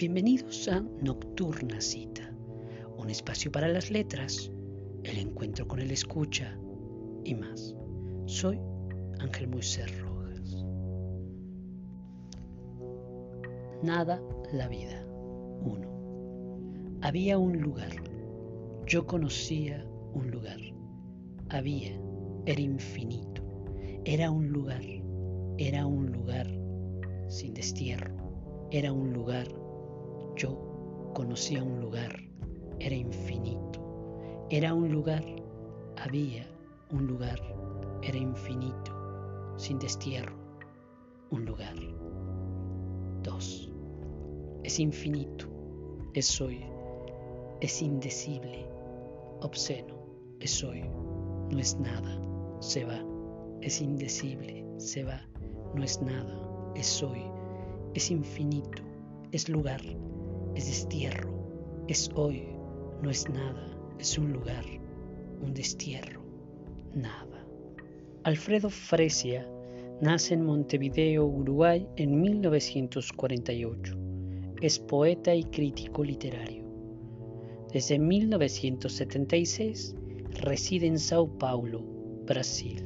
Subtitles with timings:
[0.00, 2.34] Bienvenidos a Nocturna Cita,
[2.96, 4.50] un espacio para las letras,
[5.04, 6.58] el encuentro con el escucha
[7.22, 7.76] y más.
[8.24, 8.58] Soy
[9.18, 10.64] Ángel Moisés Rojas.
[13.82, 14.22] Nada
[14.54, 15.04] la vida.
[15.64, 17.00] 1.
[17.02, 17.92] Había un lugar.
[18.86, 20.60] Yo conocía un lugar.
[21.50, 22.00] Había.
[22.46, 23.42] Era infinito.
[24.06, 24.80] Era un lugar.
[25.58, 26.48] Era un lugar
[27.28, 28.14] sin destierro.
[28.70, 29.46] Era un lugar
[30.40, 32.18] yo conocía un lugar,
[32.78, 33.78] era infinito.
[34.48, 35.22] Era un lugar,
[35.98, 36.46] había
[36.90, 37.38] un lugar,
[38.02, 38.90] era infinito,
[39.58, 40.34] sin destierro,
[41.30, 41.74] un lugar.
[43.22, 43.70] Dos.
[44.64, 45.46] Es infinito,
[46.14, 46.64] es hoy,
[47.60, 48.66] es indecible,
[49.42, 49.94] obsceno,
[50.40, 50.84] es hoy,
[51.50, 52.18] no es nada,
[52.60, 53.04] se va,
[53.60, 55.20] es indecible, se va,
[55.74, 57.22] no es nada, es hoy,
[57.94, 58.82] es infinito,
[59.32, 59.80] es lugar,
[60.54, 61.30] es destierro,
[61.88, 62.44] es hoy,
[63.02, 63.66] no es nada,
[63.98, 64.64] es un lugar,
[65.42, 66.22] un destierro,
[66.94, 67.46] nada.
[68.24, 69.48] Alfredo Fresia
[70.00, 73.96] nace en Montevideo, Uruguay, en 1948.
[74.60, 76.64] Es poeta y crítico literario.
[77.72, 79.94] Desde 1976
[80.40, 81.82] reside en Sao Paulo,
[82.26, 82.84] Brasil.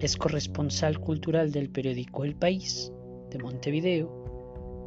[0.00, 2.92] Es corresponsal cultural del periódico El País
[3.30, 4.24] de Montevideo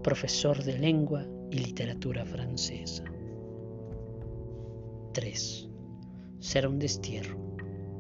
[0.08, 3.04] profesor de lengua y literatura francesa.
[5.12, 5.70] 3.
[6.40, 7.38] Será un destierro.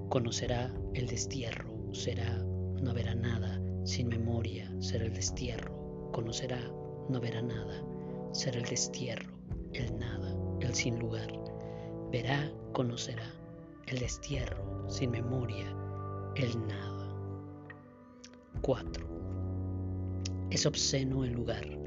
[0.07, 1.69] Conocerá el destierro.
[1.91, 2.37] Será,
[2.81, 3.61] no verá nada.
[3.83, 6.09] Sin memoria será el destierro.
[6.13, 6.61] Conocerá,
[7.09, 7.83] no verá nada.
[8.31, 9.33] Será el destierro,
[9.73, 11.27] el nada, el sin lugar.
[12.09, 13.29] Verá, conocerá
[13.87, 15.75] el destierro, sin memoria,
[16.37, 17.13] el nada.
[18.61, 19.05] 4.
[20.51, 21.86] Es obsceno el lugar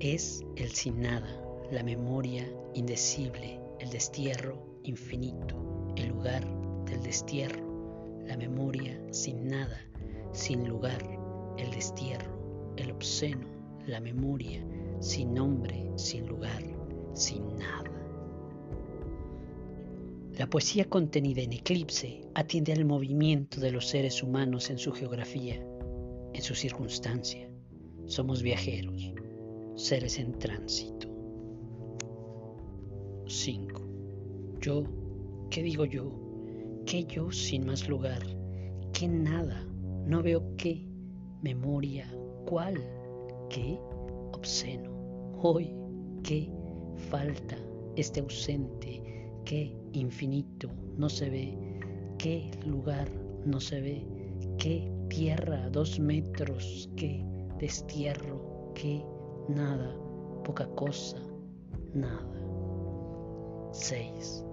[0.00, 1.28] es el sin nada,
[1.72, 6.46] la memoria indecible, el destierro infinito, el lugar
[6.84, 9.80] del destierro, la memoria sin nada,
[10.32, 11.02] sin lugar,
[11.58, 13.46] el destierro, el obsceno,
[13.86, 14.64] la memoria,
[15.00, 16.62] sin nombre, sin lugar,
[17.14, 17.90] sin nada.
[20.38, 25.60] La poesía contenida en Eclipse atiende al movimiento de los seres humanos en su geografía,
[26.32, 27.50] en su circunstancia.
[28.06, 29.12] Somos viajeros,
[29.78, 31.06] seres en tránsito.
[33.26, 33.80] 5.
[34.60, 34.82] Yo,
[35.50, 36.10] ¿qué digo yo?
[36.84, 38.20] ¿Qué yo sin más lugar?
[38.92, 39.64] ¿Qué nada?
[40.04, 40.84] No veo qué,
[41.42, 42.10] memoria,
[42.44, 42.74] cuál,
[43.48, 43.78] qué,
[44.32, 44.90] obsceno.
[45.40, 45.72] Hoy,
[46.24, 46.50] qué,
[47.10, 47.56] falta,
[47.94, 49.00] este ausente,
[49.44, 51.56] qué, infinito, no se ve,
[52.18, 53.08] qué lugar,
[53.46, 54.04] no se ve,
[54.58, 57.24] qué tierra, dos metros, qué
[57.60, 59.04] destierro, qué
[59.48, 59.94] nada,
[60.44, 61.18] poca cosa,
[61.94, 62.24] nada.
[63.72, 64.44] 6.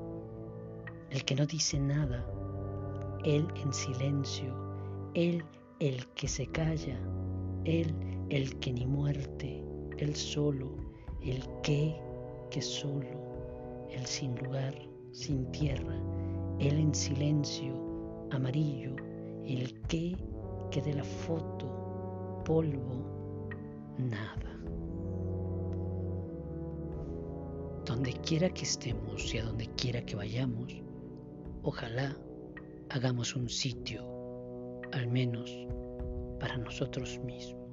[1.11, 2.25] El que no dice nada,
[3.23, 4.53] él en silencio,
[5.13, 5.43] él
[5.79, 6.97] el que se calla,
[7.65, 7.93] él
[8.29, 9.63] el que ni muerte,
[9.97, 10.71] él solo,
[11.21, 11.95] el que
[12.49, 14.73] que solo, el sin lugar,
[15.11, 15.95] sin tierra,
[16.59, 17.73] él en silencio,
[18.31, 18.95] amarillo,
[19.45, 20.15] el que
[20.71, 23.49] que de la foto, polvo,
[23.97, 24.54] nada.
[27.85, 30.73] Donde quiera que estemos y a donde quiera que vayamos,
[31.63, 32.17] ojalá
[32.89, 34.03] hagamos un sitio,
[34.91, 35.51] al menos
[36.39, 37.65] para nosotros mismos.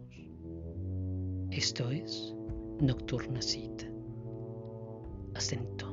[1.51, 2.35] Esto es
[2.81, 3.87] Nocturna Cita.
[5.35, 5.92] Hasta entonces.